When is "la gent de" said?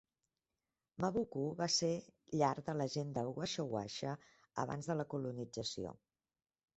2.79-3.25